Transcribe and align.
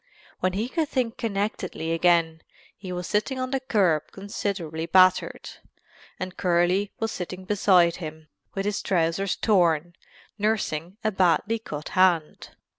When 0.39 0.53
he 0.53 0.67
could 0.67 0.89
think 0.89 1.17
connectedly 1.17 1.91
again 1.91 2.41
he 2.75 2.91
was 2.91 3.05
sitting 3.05 3.37
on 3.39 3.51
the 3.51 3.59
curb 3.59 4.11
considerably 4.11 4.87
battered 4.87 5.47
and 6.19 6.35
Curly 6.35 6.91
was 6.99 7.11
sitting 7.11 7.45
beside 7.45 7.97
him, 7.97 8.27
with 8.55 8.65
his 8.65 8.81
trousers 8.81 9.35
torn, 9.35 9.93
nursing 10.39 10.97
a 11.03 11.11
badly 11.11 11.59
cut 11.59 11.89
hand." 11.89 12.49